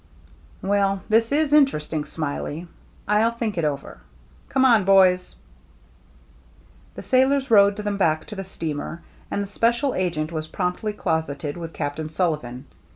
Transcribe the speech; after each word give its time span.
"Well, 0.63 1.03
this 1.09 1.31
is 1.31 1.53
interesting, 1.53 2.05
Smiley. 2.05 2.67
I'll 3.07 3.29
think 3.29 3.55
it 3.55 3.63
over. 3.63 3.99
Come 4.49 4.65
on, 4.65 4.83
boys." 4.83 5.35
The 6.95 7.03
sailors 7.03 7.51
rowed 7.51 7.75
them 7.75 7.97
back 7.97 8.25
to 8.25 8.35
the 8.35 8.43
steamer; 8.43 9.03
and 9.29 9.43
the 9.43 9.47
special 9.47 9.93
agent 9.93 10.31
was 10.31 10.47
promptly 10.47 10.91
closeted 10.93 11.55
with 11.55 11.73
Captain 11.73 12.09
Sullivan. 12.09 12.65